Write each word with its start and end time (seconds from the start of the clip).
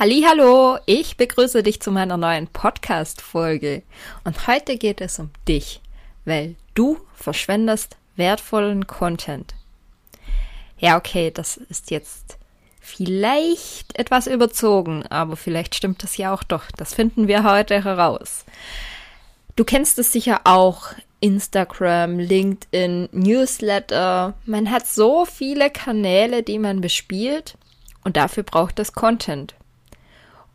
Hallo, 0.00 0.78
ich 0.86 1.16
begrüße 1.16 1.64
dich 1.64 1.82
zu 1.82 1.90
meiner 1.90 2.16
neuen 2.16 2.46
Podcast 2.46 3.20
Folge 3.20 3.82
und 4.22 4.46
heute 4.46 4.76
geht 4.76 5.00
es 5.00 5.18
um 5.18 5.30
dich, 5.48 5.80
weil 6.24 6.54
du 6.74 7.00
verschwendest 7.16 7.96
wertvollen 8.14 8.86
Content. 8.86 9.56
Ja, 10.78 10.96
okay, 10.96 11.32
das 11.32 11.56
ist 11.56 11.90
jetzt 11.90 12.38
vielleicht 12.80 13.98
etwas 13.98 14.28
überzogen, 14.28 15.04
aber 15.08 15.34
vielleicht 15.34 15.74
stimmt 15.74 16.00
das 16.04 16.16
ja 16.16 16.32
auch 16.32 16.44
doch. 16.44 16.70
Das 16.76 16.94
finden 16.94 17.26
wir 17.26 17.42
heute 17.42 17.82
heraus. 17.82 18.44
Du 19.56 19.64
kennst 19.64 19.98
es 19.98 20.12
sicher 20.12 20.42
auch. 20.44 20.92
Instagram, 21.18 22.20
LinkedIn, 22.20 23.08
Newsletter. 23.10 24.34
Man 24.44 24.70
hat 24.70 24.86
so 24.86 25.24
viele 25.24 25.70
Kanäle, 25.70 26.44
die 26.44 26.60
man 26.60 26.80
bespielt 26.80 27.58
und 28.04 28.16
dafür 28.16 28.44
braucht 28.44 28.78
es 28.78 28.92
Content. 28.92 29.57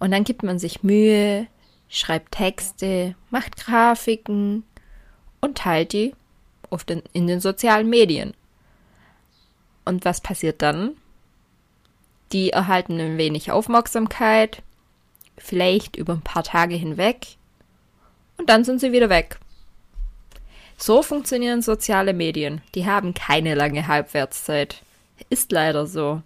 Und 0.04 0.12
dann 0.12 0.26
gibt 0.26 0.44
man 0.44 0.60
sich 0.60 0.84
Mühe, 0.84 1.48
schreibt 1.88 2.34
Texte, 2.34 3.16
macht 3.30 3.56
Grafiken 3.56 4.66
und 5.40 5.60
teilt 5.60 5.94
die 5.94 6.14
oft 6.70 6.92
in, 6.92 7.04
in 7.14 7.26
den 7.26 7.40
sozialen 7.40 7.90
Medien. 7.90 8.34
Und 9.86 10.04
was 10.04 10.20
passiert 10.20 10.62
dann? 10.62 10.98
Die 12.34 12.50
erhalten 12.50 13.00
ein 13.00 13.18
wenig 13.18 13.54
Aufmerksamkeit, 13.54 14.62
vielleicht 15.38 15.96
über 15.96 16.12
ein 16.12 16.22
paar 16.22 16.44
Tage 16.44 16.76
hinweg, 16.76 17.38
und 18.36 18.50
dann 18.50 18.66
sind 18.66 18.82
sie 18.82 18.92
wieder 18.92 19.10
weg. 19.10 19.40
So 20.78 21.02
funktionieren 21.02 21.62
soziale 21.62 22.12
Medien. 22.12 22.62
Die 22.76 22.86
haben 22.86 23.14
keine 23.14 23.56
lange 23.56 23.88
Halbwertszeit. 23.88 24.82
Ist 25.30 25.54
leider 25.54 25.88
so. 25.88 26.22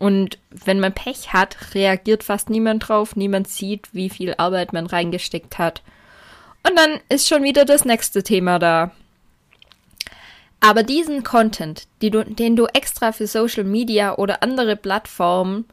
Und 0.00 0.38
wenn 0.48 0.80
man 0.80 0.94
Pech 0.94 1.34
hat, 1.34 1.74
reagiert 1.74 2.24
fast 2.24 2.48
niemand 2.48 2.88
drauf, 2.88 3.16
niemand 3.16 3.48
sieht, 3.48 3.92
wie 3.92 4.08
viel 4.08 4.34
Arbeit 4.38 4.72
man 4.72 4.86
reingesteckt 4.86 5.58
hat. 5.58 5.82
Und 6.66 6.76
dann 6.78 7.00
ist 7.10 7.28
schon 7.28 7.42
wieder 7.42 7.66
das 7.66 7.84
nächste 7.84 8.22
Thema 8.22 8.58
da. 8.58 8.92
Aber 10.58 10.84
diesen 10.84 11.22
Content, 11.22 11.86
die 12.00 12.10
du, 12.10 12.24
den 12.24 12.56
du 12.56 12.64
extra 12.64 13.12
für 13.12 13.26
Social 13.26 13.64
Media 13.64 14.16
oder 14.16 14.42
andere 14.42 14.74
Plattformen 14.74 15.66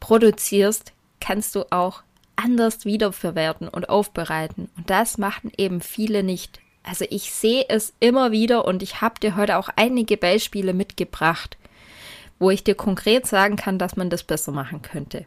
produzierst, 0.00 0.92
kannst 1.20 1.54
du 1.54 1.64
auch 1.70 2.02
anders 2.34 2.84
wiederverwerten 2.84 3.68
und 3.68 3.88
aufbereiten. 3.88 4.68
Und 4.76 4.90
das 4.90 5.16
machen 5.16 5.52
eben 5.56 5.80
viele 5.80 6.24
nicht. 6.24 6.58
Also 6.82 7.04
ich 7.08 7.30
sehe 7.30 7.66
es 7.68 7.92
immer 8.00 8.32
wieder 8.32 8.64
und 8.64 8.82
ich 8.82 9.00
habe 9.00 9.20
dir 9.20 9.36
heute 9.36 9.58
auch 9.58 9.68
einige 9.76 10.16
Beispiele 10.16 10.74
mitgebracht 10.74 11.56
wo 12.40 12.50
ich 12.50 12.64
dir 12.64 12.74
konkret 12.74 13.26
sagen 13.26 13.54
kann, 13.54 13.78
dass 13.78 13.94
man 13.94 14.10
das 14.10 14.24
besser 14.24 14.50
machen 14.50 14.82
könnte. 14.82 15.26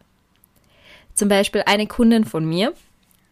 Zum 1.14 1.28
Beispiel 1.28 1.62
eine 1.64 1.86
Kundin 1.86 2.24
von 2.24 2.44
mir, 2.44 2.74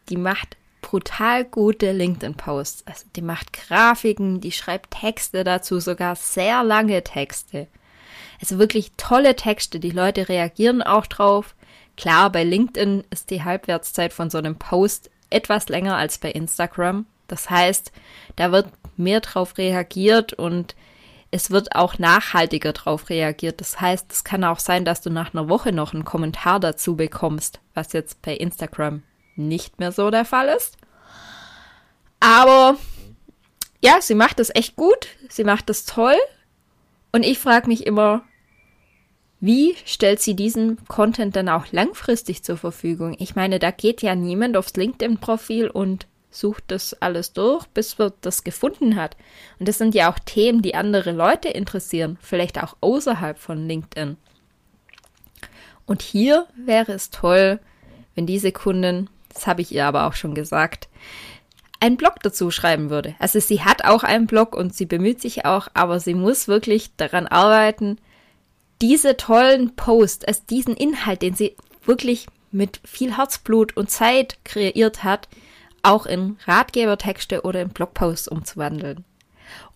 die 0.08 0.16
macht 0.16 0.56
brutal 0.80 1.44
gute 1.44 1.92
LinkedIn-Posts. 1.92 2.86
Also 2.86 3.06
die 3.16 3.22
macht 3.22 3.52
Grafiken, 3.52 4.40
die 4.40 4.52
schreibt 4.52 4.92
Texte 4.92 5.44
dazu, 5.44 5.80
sogar 5.80 6.16
sehr 6.16 6.62
lange 6.64 7.02
Texte. 7.02 7.66
Also 8.40 8.58
wirklich 8.58 8.92
tolle 8.96 9.36
Texte. 9.36 9.80
Die 9.80 9.90
Leute 9.90 10.28
reagieren 10.28 10.82
auch 10.82 11.06
drauf. 11.06 11.54
Klar, 11.96 12.30
bei 12.30 12.44
LinkedIn 12.44 13.04
ist 13.10 13.30
die 13.30 13.44
Halbwertszeit 13.44 14.12
von 14.12 14.30
so 14.30 14.38
einem 14.38 14.56
Post 14.56 15.10
etwas 15.30 15.68
länger 15.68 15.96
als 15.96 16.18
bei 16.18 16.30
Instagram. 16.30 17.06
Das 17.26 17.50
heißt, 17.50 17.92
da 18.36 18.52
wird 18.52 18.68
mehr 18.96 19.20
drauf 19.20 19.58
reagiert 19.58 20.32
und 20.34 20.74
es 21.32 21.50
wird 21.50 21.74
auch 21.74 21.98
nachhaltiger 21.98 22.74
darauf 22.74 23.08
reagiert. 23.08 23.60
Das 23.60 23.80
heißt, 23.80 24.12
es 24.12 24.22
kann 24.22 24.44
auch 24.44 24.58
sein, 24.58 24.84
dass 24.84 25.00
du 25.00 25.10
nach 25.10 25.34
einer 25.34 25.48
Woche 25.48 25.72
noch 25.72 25.94
einen 25.94 26.04
Kommentar 26.04 26.60
dazu 26.60 26.94
bekommst, 26.94 27.60
was 27.74 27.94
jetzt 27.94 28.20
bei 28.22 28.36
Instagram 28.36 29.02
nicht 29.34 29.80
mehr 29.80 29.92
so 29.92 30.10
der 30.10 30.26
Fall 30.26 30.48
ist. 30.48 30.76
Aber 32.20 32.76
ja, 33.82 34.00
sie 34.02 34.14
macht 34.14 34.38
das 34.38 34.54
echt 34.54 34.76
gut, 34.76 35.08
sie 35.30 35.42
macht 35.42 35.70
das 35.70 35.86
toll. 35.86 36.16
Und 37.12 37.24
ich 37.24 37.38
frage 37.38 37.66
mich 37.66 37.86
immer, 37.86 38.22
wie 39.40 39.74
stellt 39.86 40.20
sie 40.20 40.36
diesen 40.36 40.84
Content 40.86 41.34
dann 41.34 41.48
auch 41.48 41.72
langfristig 41.72 42.44
zur 42.44 42.58
Verfügung? 42.58 43.16
Ich 43.18 43.34
meine, 43.34 43.58
da 43.58 43.70
geht 43.70 44.02
ja 44.02 44.14
niemand 44.14 44.56
aufs 44.56 44.76
LinkedIn-Profil 44.76 45.68
und 45.68 46.06
sucht 46.32 46.64
das 46.68 46.94
alles 46.94 47.32
durch, 47.32 47.66
bis 47.68 47.98
wir 47.98 48.12
das 48.22 48.42
gefunden 48.42 48.96
hat. 48.96 49.16
Und 49.58 49.68
das 49.68 49.78
sind 49.78 49.94
ja 49.94 50.10
auch 50.10 50.18
Themen, 50.18 50.62
die 50.62 50.74
andere 50.74 51.12
Leute 51.12 51.48
interessieren, 51.48 52.18
vielleicht 52.20 52.62
auch 52.62 52.76
außerhalb 52.80 53.38
von 53.38 53.68
LinkedIn. 53.68 54.16
Und 55.86 56.02
hier 56.02 56.46
wäre 56.56 56.92
es 56.92 57.10
toll, 57.10 57.60
wenn 58.14 58.26
diese 58.26 58.52
Kundin, 58.52 59.08
das 59.32 59.46
habe 59.46 59.62
ich 59.62 59.72
ihr 59.72 59.86
aber 59.86 60.06
auch 60.06 60.14
schon 60.14 60.34
gesagt, 60.34 60.88
einen 61.80 61.96
Blog 61.96 62.14
dazu 62.22 62.50
schreiben 62.50 62.90
würde. 62.90 63.14
Also 63.18 63.40
sie 63.40 63.62
hat 63.62 63.84
auch 63.84 64.04
einen 64.04 64.26
Blog 64.26 64.54
und 64.54 64.74
sie 64.74 64.86
bemüht 64.86 65.20
sich 65.20 65.44
auch, 65.44 65.68
aber 65.74 66.00
sie 66.00 66.14
muss 66.14 66.48
wirklich 66.48 66.94
daran 66.96 67.26
arbeiten, 67.26 67.98
diese 68.80 69.16
tollen 69.16 69.74
Posts, 69.74 70.24
also 70.24 70.42
diesen 70.48 70.76
Inhalt, 70.76 71.22
den 71.22 71.34
sie 71.34 71.56
wirklich 71.84 72.26
mit 72.52 72.80
viel 72.84 73.16
Herzblut 73.16 73.76
und 73.76 73.90
Zeit 73.90 74.38
kreiert 74.44 75.02
hat, 75.02 75.28
auch 75.82 76.06
in 76.06 76.36
Ratgebertexte 76.46 77.42
oder 77.42 77.62
in 77.62 77.70
Blogposts 77.70 78.28
umzuwandeln. 78.28 79.04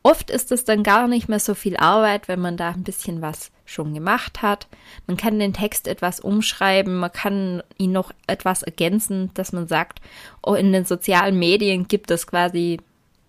Oft 0.02 0.30
ist 0.30 0.52
es 0.52 0.64
dann 0.64 0.82
gar 0.82 1.08
nicht 1.08 1.28
mehr 1.28 1.40
so 1.40 1.54
viel 1.54 1.76
Arbeit, 1.76 2.28
wenn 2.28 2.40
man 2.40 2.56
da 2.56 2.70
ein 2.70 2.84
bisschen 2.84 3.22
was 3.22 3.50
schon 3.64 3.92
gemacht 3.92 4.40
hat. 4.42 4.68
Man 5.06 5.16
kann 5.16 5.40
den 5.40 5.52
Text 5.52 5.88
etwas 5.88 6.20
umschreiben, 6.20 6.96
man 6.96 7.12
kann 7.12 7.62
ihn 7.76 7.92
noch 7.92 8.12
etwas 8.28 8.62
ergänzen, 8.62 9.30
dass 9.34 9.52
man 9.52 9.66
sagt, 9.66 10.00
oh, 10.42 10.54
in 10.54 10.72
den 10.72 10.84
sozialen 10.84 11.38
Medien 11.38 11.88
gibt 11.88 12.10
es 12.12 12.26
quasi 12.26 12.80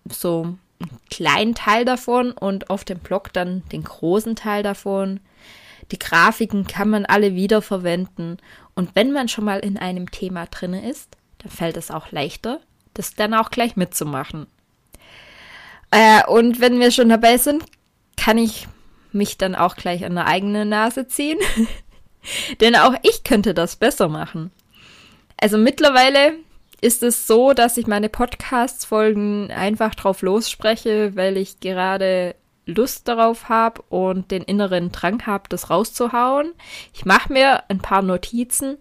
so 0.08 0.54
einen 0.80 0.90
kleinen 1.10 1.54
Teil 1.56 1.84
davon 1.84 2.30
und 2.30 2.70
auf 2.70 2.84
dem 2.84 3.00
Blog 3.00 3.32
dann 3.32 3.64
den 3.72 3.82
großen 3.82 4.36
Teil 4.36 4.62
davon. 4.62 5.18
Die 5.90 5.98
Grafiken 5.98 6.66
kann 6.66 6.90
man 6.90 7.06
alle 7.06 7.34
wiederverwenden 7.34 8.38
und 8.76 8.94
wenn 8.94 9.10
man 9.10 9.28
schon 9.28 9.44
mal 9.44 9.58
in 9.58 9.76
einem 9.76 10.10
Thema 10.10 10.46
drinne 10.46 10.88
ist, 10.88 11.16
dann 11.38 11.50
fällt 11.50 11.76
es 11.76 11.90
auch 11.90 12.12
leichter, 12.12 12.60
das 12.98 13.14
dann 13.14 13.32
auch 13.32 13.50
gleich 13.50 13.76
mitzumachen. 13.76 14.46
Äh, 15.90 16.26
und 16.26 16.60
wenn 16.60 16.80
wir 16.80 16.90
schon 16.90 17.08
dabei 17.08 17.38
sind, 17.38 17.64
kann 18.16 18.36
ich 18.36 18.66
mich 19.12 19.38
dann 19.38 19.54
auch 19.54 19.76
gleich 19.76 20.04
an 20.04 20.16
der 20.16 20.26
eigenen 20.26 20.68
Nase 20.68 21.06
ziehen. 21.06 21.38
Denn 22.60 22.74
auch 22.76 22.94
ich 23.02 23.24
könnte 23.24 23.54
das 23.54 23.76
besser 23.76 24.08
machen. 24.08 24.50
Also 25.40 25.56
mittlerweile 25.56 26.34
ist 26.80 27.02
es 27.02 27.26
so, 27.26 27.52
dass 27.52 27.76
ich 27.76 27.86
meine 27.86 28.08
Podcast-Folgen 28.08 29.50
einfach 29.50 29.94
drauf 29.94 30.22
losspreche, 30.22 31.16
weil 31.16 31.36
ich 31.36 31.60
gerade 31.60 32.34
Lust 32.66 33.08
darauf 33.08 33.48
habe 33.48 33.82
und 33.88 34.30
den 34.30 34.42
inneren 34.42 34.92
Drang 34.92 35.24
habe, 35.24 35.48
das 35.48 35.70
rauszuhauen. 35.70 36.52
Ich 36.92 37.04
mache 37.04 37.32
mir 37.32 37.70
ein 37.70 37.78
paar 37.78 38.02
Notizen 38.02 38.76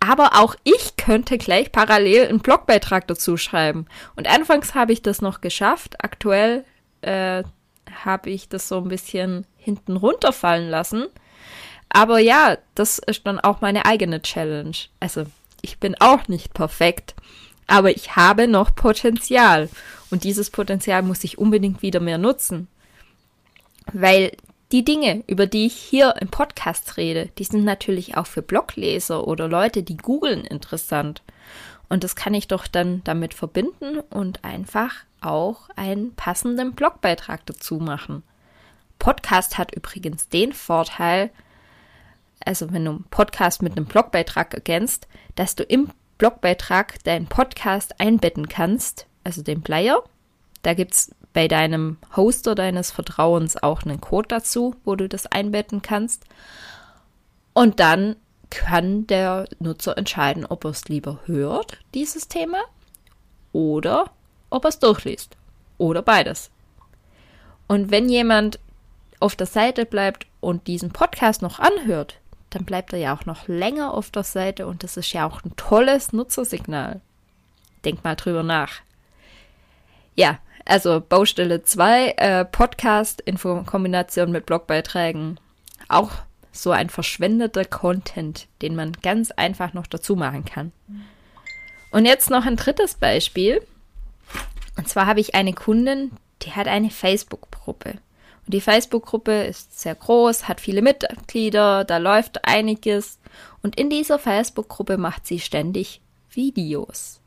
aber 0.00 0.36
auch 0.36 0.54
ich 0.64 0.96
könnte 0.96 1.38
gleich 1.38 1.72
parallel 1.72 2.28
einen 2.28 2.40
Blogbeitrag 2.40 3.06
dazu 3.08 3.36
schreiben. 3.36 3.86
Und 4.16 4.28
anfangs 4.28 4.74
habe 4.74 4.92
ich 4.92 5.02
das 5.02 5.20
noch 5.20 5.40
geschafft. 5.40 6.02
Aktuell 6.04 6.64
äh, 7.02 7.42
habe 8.04 8.30
ich 8.30 8.48
das 8.48 8.68
so 8.68 8.78
ein 8.78 8.88
bisschen 8.88 9.46
hinten 9.56 9.96
runterfallen 9.96 10.68
lassen. 10.68 11.06
Aber 11.88 12.18
ja, 12.18 12.58
das 12.74 12.98
ist 12.98 13.26
dann 13.26 13.40
auch 13.40 13.60
meine 13.60 13.86
eigene 13.86 14.22
Challenge. 14.22 14.76
Also, 15.00 15.24
ich 15.62 15.78
bin 15.78 15.96
auch 16.00 16.28
nicht 16.28 16.54
perfekt, 16.54 17.14
aber 17.66 17.90
ich 17.90 18.14
habe 18.14 18.46
noch 18.46 18.74
Potenzial. 18.74 19.68
Und 20.10 20.24
dieses 20.24 20.50
Potenzial 20.50 21.02
muss 21.02 21.24
ich 21.24 21.38
unbedingt 21.38 21.82
wieder 21.82 22.00
mehr 22.00 22.18
nutzen. 22.18 22.68
Weil 23.92 24.32
die 24.72 24.84
Dinge, 24.84 25.24
über 25.26 25.46
die 25.46 25.66
ich 25.66 25.74
hier 25.74 26.14
im 26.20 26.28
Podcast 26.28 26.96
rede, 26.96 27.30
die 27.38 27.44
sind 27.44 27.64
natürlich 27.64 28.16
auch 28.16 28.26
für 28.26 28.42
Blogleser 28.42 29.26
oder 29.26 29.48
Leute, 29.48 29.82
die 29.82 29.96
googeln, 29.96 30.44
interessant. 30.44 31.22
Und 31.88 32.04
das 32.04 32.16
kann 32.16 32.34
ich 32.34 32.48
doch 32.48 32.66
dann 32.66 33.02
damit 33.04 33.32
verbinden 33.32 34.00
und 34.10 34.44
einfach 34.44 34.94
auch 35.20 35.70
einen 35.74 36.14
passenden 36.14 36.72
Blogbeitrag 36.72 37.46
dazu 37.46 37.78
machen. 37.78 38.22
Podcast 38.98 39.56
hat 39.56 39.74
übrigens 39.74 40.28
den 40.28 40.52
Vorteil, 40.52 41.30
also 42.44 42.72
wenn 42.72 42.84
du 42.84 42.90
einen 42.90 43.04
Podcast 43.04 43.62
mit 43.62 43.76
einem 43.76 43.86
Blogbeitrag 43.86 44.52
ergänzt, 44.52 45.08
dass 45.34 45.54
du 45.54 45.62
im 45.62 45.90
Blogbeitrag 46.18 47.02
deinen 47.04 47.26
Podcast 47.26 48.00
einbetten 48.00 48.48
kannst, 48.48 49.06
also 49.24 49.42
den 49.42 49.62
Player. 49.62 50.02
Da 50.62 50.74
gibt 50.74 50.92
es 50.92 51.14
bei 51.38 51.46
deinem 51.46 51.98
Hoster 52.16 52.56
deines 52.56 52.90
Vertrauens 52.90 53.62
auch 53.62 53.84
einen 53.84 54.00
Code 54.00 54.26
dazu, 54.26 54.74
wo 54.84 54.96
du 54.96 55.08
das 55.08 55.26
einbetten 55.26 55.82
kannst. 55.82 56.24
Und 57.52 57.78
dann 57.78 58.16
kann 58.50 59.06
der 59.06 59.46
Nutzer 59.60 59.96
entscheiden, 59.96 60.44
ob 60.44 60.64
er 60.64 60.70
es 60.70 60.88
lieber 60.88 61.20
hört, 61.26 61.78
dieses 61.94 62.26
Thema, 62.26 62.58
oder 63.52 64.10
ob 64.50 64.64
er 64.64 64.70
es 64.70 64.80
durchliest. 64.80 65.36
Oder 65.76 66.02
beides. 66.02 66.50
Und 67.68 67.92
wenn 67.92 68.08
jemand 68.08 68.58
auf 69.20 69.36
der 69.36 69.46
Seite 69.46 69.86
bleibt 69.86 70.26
und 70.40 70.66
diesen 70.66 70.90
Podcast 70.90 71.40
noch 71.40 71.60
anhört, 71.60 72.18
dann 72.50 72.64
bleibt 72.64 72.92
er 72.92 72.98
ja 72.98 73.16
auch 73.16 73.26
noch 73.26 73.46
länger 73.46 73.94
auf 73.94 74.10
der 74.10 74.24
Seite 74.24 74.66
und 74.66 74.82
das 74.82 74.96
ist 74.96 75.12
ja 75.12 75.24
auch 75.24 75.44
ein 75.44 75.54
tolles 75.54 76.12
Nutzersignal. 76.12 77.00
Denk 77.84 78.02
mal 78.02 78.16
drüber 78.16 78.42
nach. 78.42 78.80
Ja, 80.16 80.40
also 80.68 81.00
Baustelle 81.00 81.62
2, 81.62 82.10
äh, 82.16 82.44
Podcast 82.44 83.22
in 83.22 83.38
Kombination 83.38 84.30
mit 84.30 84.46
Blogbeiträgen. 84.46 85.40
Auch 85.88 86.10
so 86.52 86.72
ein 86.72 86.90
verschwendeter 86.90 87.64
Content, 87.64 88.46
den 88.60 88.76
man 88.76 88.92
ganz 88.92 89.30
einfach 89.30 89.72
noch 89.72 89.86
dazu 89.86 90.14
machen 90.14 90.44
kann. 90.44 90.72
Und 91.90 92.04
jetzt 92.04 92.28
noch 92.28 92.44
ein 92.44 92.56
drittes 92.56 92.94
Beispiel. 92.94 93.62
Und 94.76 94.88
zwar 94.88 95.06
habe 95.06 95.20
ich 95.20 95.34
eine 95.34 95.54
Kundin, 95.54 96.12
die 96.42 96.52
hat 96.52 96.68
eine 96.68 96.90
Facebook-Gruppe. 96.90 97.92
Und 98.44 98.54
die 98.54 98.60
Facebook-Gruppe 98.60 99.44
ist 99.44 99.80
sehr 99.80 99.94
groß, 99.94 100.48
hat 100.48 100.60
viele 100.60 100.82
Mitglieder, 100.82 101.84
da 101.84 101.96
läuft 101.96 102.44
einiges. 102.44 103.18
Und 103.62 103.80
in 103.80 103.88
dieser 103.88 104.18
Facebook-Gruppe 104.18 104.98
macht 104.98 105.26
sie 105.26 105.40
ständig 105.40 106.02
Videos. 106.30 107.20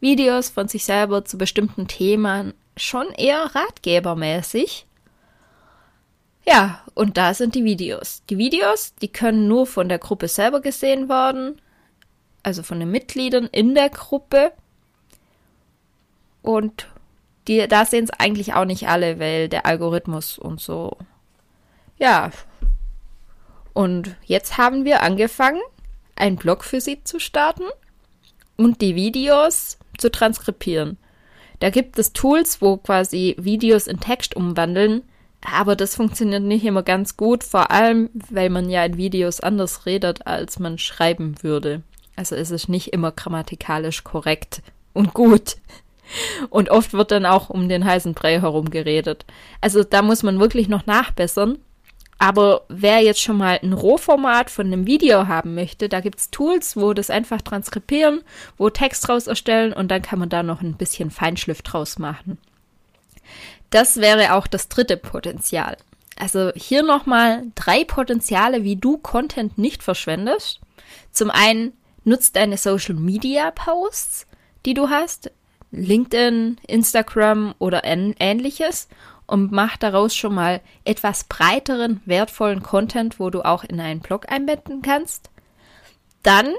Videos 0.00 0.48
von 0.48 0.68
sich 0.68 0.84
selber 0.84 1.24
zu 1.24 1.38
bestimmten 1.38 1.86
Themen, 1.86 2.54
schon 2.76 3.08
eher 3.12 3.54
ratgebermäßig. 3.54 4.86
Ja, 6.46 6.80
und 6.94 7.16
da 7.16 7.34
sind 7.34 7.54
die 7.54 7.64
Videos. 7.64 8.22
Die 8.28 8.38
Videos, 8.38 8.94
die 8.96 9.08
können 9.08 9.46
nur 9.46 9.66
von 9.66 9.88
der 9.88 9.98
Gruppe 9.98 10.28
selber 10.28 10.60
gesehen 10.60 11.08
werden, 11.08 11.60
also 12.42 12.62
von 12.62 12.80
den 12.80 12.90
Mitgliedern 12.90 13.46
in 13.46 13.74
der 13.74 13.90
Gruppe. 13.90 14.52
Und 16.42 16.88
die, 17.46 17.66
da 17.68 17.84
sehen 17.84 18.04
es 18.04 18.10
eigentlich 18.10 18.54
auch 18.54 18.64
nicht 18.64 18.88
alle, 18.88 19.20
weil 19.20 19.48
der 19.48 19.66
Algorithmus 19.66 20.38
und 20.38 20.60
so. 20.60 20.96
Ja. 21.98 22.30
Und 23.72 24.16
jetzt 24.24 24.58
haben 24.58 24.84
wir 24.84 25.02
angefangen, 25.02 25.60
einen 26.16 26.36
Blog 26.36 26.64
für 26.64 26.80
sie 26.80 27.02
zu 27.04 27.20
starten 27.20 27.64
und 28.56 28.80
die 28.80 28.96
Videos 28.96 29.78
zu 29.98 30.10
transkribieren. 30.10 30.98
Da 31.62 31.70
gibt 31.70 31.96
es 31.96 32.12
Tools, 32.12 32.60
wo 32.60 32.76
quasi 32.76 33.36
Videos 33.38 33.86
in 33.86 34.00
Text 34.00 34.34
umwandeln, 34.34 35.02
aber 35.48 35.76
das 35.76 35.94
funktioniert 35.94 36.42
nicht 36.42 36.64
immer 36.64 36.82
ganz 36.82 37.16
gut, 37.16 37.44
vor 37.44 37.70
allem, 37.70 38.10
weil 38.14 38.50
man 38.50 38.68
ja 38.68 38.84
in 38.84 38.96
Videos 38.96 39.38
anders 39.38 39.86
redet, 39.86 40.26
als 40.26 40.58
man 40.58 40.76
schreiben 40.78 41.36
würde. 41.40 41.82
Also 42.16 42.34
ist 42.34 42.50
es 42.50 42.66
nicht 42.66 42.92
immer 42.92 43.12
grammatikalisch 43.12 44.02
korrekt 44.02 44.60
und 44.92 45.14
gut. 45.14 45.58
Und 46.50 46.68
oft 46.68 46.94
wird 46.94 47.12
dann 47.12 47.26
auch 47.26 47.48
um 47.48 47.68
den 47.68 47.84
heißen 47.84 48.14
Brei 48.14 48.40
herum 48.40 48.68
geredet. 48.68 49.24
Also 49.60 49.84
da 49.84 50.02
muss 50.02 50.24
man 50.24 50.40
wirklich 50.40 50.66
noch 50.66 50.86
nachbessern. 50.86 51.58
Aber 52.22 52.62
wer 52.68 53.00
jetzt 53.00 53.20
schon 53.20 53.36
mal 53.36 53.58
ein 53.60 53.72
Rohformat 53.72 54.48
von 54.48 54.68
einem 54.68 54.86
Video 54.86 55.26
haben 55.26 55.56
möchte, 55.56 55.88
da 55.88 55.98
gibt 55.98 56.20
es 56.20 56.30
Tools, 56.30 56.76
wo 56.76 56.92
das 56.92 57.10
einfach 57.10 57.42
transkribieren, 57.42 58.20
wo 58.56 58.70
Text 58.70 59.08
draus 59.08 59.26
erstellen 59.26 59.72
und 59.72 59.90
dann 59.90 60.02
kann 60.02 60.20
man 60.20 60.28
da 60.28 60.44
noch 60.44 60.62
ein 60.62 60.76
bisschen 60.76 61.10
Feinschliff 61.10 61.62
draus 61.62 61.98
machen. 61.98 62.38
Das 63.70 63.96
wäre 63.96 64.34
auch 64.34 64.46
das 64.46 64.68
dritte 64.68 64.96
Potenzial. 64.96 65.76
Also 66.16 66.52
hier 66.54 66.84
nochmal 66.84 67.42
drei 67.56 67.82
Potenziale, 67.82 68.62
wie 68.62 68.76
du 68.76 68.98
Content 68.98 69.58
nicht 69.58 69.82
verschwendest. 69.82 70.60
Zum 71.10 71.28
einen 71.28 71.72
nutzt 72.04 72.36
deine 72.36 72.56
Social 72.56 72.94
Media 72.94 73.50
Posts, 73.50 74.28
die 74.64 74.74
du 74.74 74.90
hast, 74.90 75.32
LinkedIn, 75.72 76.58
Instagram 76.68 77.56
oder 77.58 77.82
ähnliches 77.82 78.88
und 79.32 79.50
mach 79.50 79.78
daraus 79.78 80.14
schon 80.14 80.34
mal 80.34 80.60
etwas 80.84 81.24
breiteren, 81.24 82.02
wertvollen 82.04 82.62
Content, 82.62 83.18
wo 83.18 83.30
du 83.30 83.42
auch 83.42 83.64
in 83.64 83.80
einen 83.80 84.00
Blog 84.00 84.30
einbetten 84.30 84.82
kannst. 84.82 85.30
Dann 86.22 86.52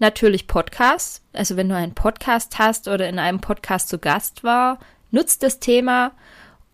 natürlich 0.00 0.48
Podcasts. 0.48 1.22
Also 1.32 1.56
wenn 1.56 1.68
du 1.68 1.76
einen 1.76 1.94
Podcast 1.94 2.58
hast 2.58 2.88
oder 2.88 3.08
in 3.08 3.20
einem 3.20 3.40
Podcast 3.40 3.88
zu 3.88 4.00
Gast 4.00 4.42
war, 4.42 4.80
nutzt 5.12 5.44
das 5.44 5.60
Thema 5.60 6.10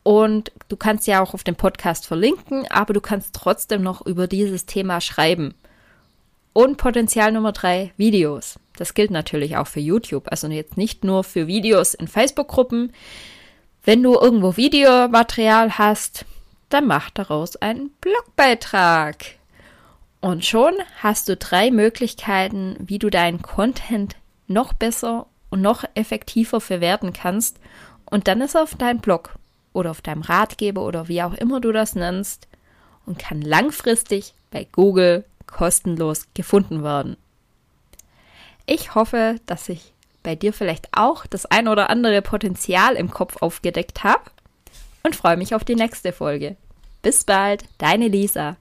und 0.04 0.52
du 0.70 0.76
kannst 0.78 1.06
ja 1.06 1.20
auch 1.22 1.34
auf 1.34 1.44
dem 1.44 1.56
Podcast 1.56 2.06
verlinken, 2.06 2.66
aber 2.70 2.94
du 2.94 3.02
kannst 3.02 3.34
trotzdem 3.34 3.82
noch 3.82 4.06
über 4.06 4.26
dieses 4.26 4.64
Thema 4.64 5.02
schreiben. 5.02 5.54
Und 6.54 6.78
Potenzial 6.78 7.30
Nummer 7.30 7.52
drei, 7.52 7.92
Videos. 7.98 8.58
Das 8.78 8.94
gilt 8.94 9.10
natürlich 9.10 9.58
auch 9.58 9.66
für 9.66 9.80
YouTube, 9.80 10.28
also 10.30 10.48
jetzt 10.48 10.78
nicht 10.78 11.04
nur 11.04 11.24
für 11.24 11.46
Videos 11.46 11.92
in 11.92 12.08
Facebook-Gruppen. 12.08 12.94
Wenn 13.88 14.02
du 14.02 14.20
irgendwo 14.20 14.58
Videomaterial 14.58 15.78
hast, 15.78 16.26
dann 16.68 16.86
mach 16.86 17.08
daraus 17.08 17.56
einen 17.56 17.88
Blogbeitrag. 18.02 19.24
Und 20.20 20.44
schon 20.44 20.74
hast 21.00 21.30
du 21.30 21.38
drei 21.38 21.70
Möglichkeiten, 21.70 22.76
wie 22.80 22.98
du 22.98 23.08
deinen 23.08 23.40
Content 23.40 24.16
noch 24.46 24.74
besser 24.74 25.24
und 25.48 25.62
noch 25.62 25.84
effektiver 25.94 26.60
verwerten 26.60 27.14
kannst 27.14 27.60
und 28.04 28.28
dann 28.28 28.42
ist 28.42 28.56
er 28.56 28.64
auf 28.64 28.74
deinem 28.74 29.00
Blog 29.00 29.36
oder 29.72 29.90
auf 29.90 30.02
deinem 30.02 30.20
Ratgeber 30.20 30.84
oder 30.84 31.08
wie 31.08 31.22
auch 31.22 31.32
immer 31.32 31.58
du 31.58 31.72
das 31.72 31.94
nennst 31.94 32.46
und 33.06 33.18
kann 33.18 33.40
langfristig 33.40 34.34
bei 34.50 34.66
Google 34.70 35.24
kostenlos 35.46 36.26
gefunden 36.34 36.82
werden. 36.82 37.16
Ich 38.66 38.94
hoffe, 38.94 39.36
dass 39.46 39.70
ich 39.70 39.94
bei 40.28 40.36
dir 40.36 40.52
vielleicht 40.52 40.88
auch 40.92 41.24
das 41.24 41.46
ein 41.46 41.68
oder 41.68 41.88
andere 41.88 42.20
Potenzial 42.20 42.96
im 42.96 43.08
Kopf 43.08 43.38
aufgedeckt 43.40 44.04
habe 44.04 44.30
und 45.02 45.16
freue 45.16 45.38
mich 45.38 45.54
auf 45.54 45.64
die 45.64 45.74
nächste 45.74 46.12
Folge. 46.12 46.56
Bis 47.00 47.24
bald, 47.24 47.64
deine 47.78 48.08
Lisa. 48.08 48.58